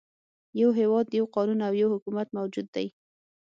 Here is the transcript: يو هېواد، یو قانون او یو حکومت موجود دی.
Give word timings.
يو 0.61 0.69
هېواد، 0.79 1.07
یو 1.17 1.25
قانون 1.35 1.59
او 1.67 1.73
یو 1.81 1.87
حکومت 1.95 2.27
موجود 2.37 2.67
دی. 2.75 2.87